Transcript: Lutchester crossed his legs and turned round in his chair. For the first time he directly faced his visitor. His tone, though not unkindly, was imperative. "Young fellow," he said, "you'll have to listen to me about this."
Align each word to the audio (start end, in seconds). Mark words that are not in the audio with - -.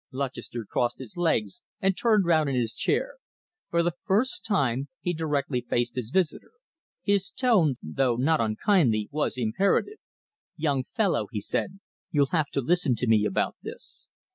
Lutchester 0.11 0.65
crossed 0.67 0.97
his 0.97 1.15
legs 1.15 1.61
and 1.79 1.95
turned 1.95 2.25
round 2.25 2.49
in 2.49 2.55
his 2.55 2.73
chair. 2.73 3.17
For 3.69 3.83
the 3.83 3.93
first 4.03 4.43
time 4.43 4.87
he 4.99 5.13
directly 5.13 5.61
faced 5.61 5.93
his 5.95 6.09
visitor. 6.09 6.53
His 7.03 7.29
tone, 7.29 7.75
though 7.83 8.15
not 8.15 8.41
unkindly, 8.41 9.09
was 9.11 9.37
imperative. 9.37 9.99
"Young 10.57 10.85
fellow," 10.95 11.27
he 11.31 11.39
said, 11.39 11.79
"you'll 12.09 12.31
have 12.31 12.49
to 12.53 12.61
listen 12.61 12.95
to 12.95 13.05
me 13.07 13.25
about 13.25 13.57
this." 13.61 14.07